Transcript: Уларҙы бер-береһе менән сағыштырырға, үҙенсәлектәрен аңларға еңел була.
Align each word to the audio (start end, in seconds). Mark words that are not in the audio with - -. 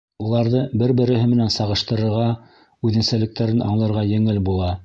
Уларҙы 0.27 0.61
бер-береһе 0.81 1.27
менән 1.33 1.53
сағыштырырға, 1.57 2.25
үҙенсәлектәрен 2.91 3.65
аңларға 3.71 4.09
еңел 4.19 4.43
була. 4.51 4.77